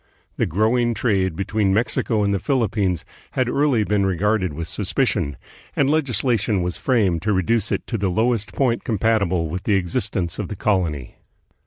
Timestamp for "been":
3.83-4.03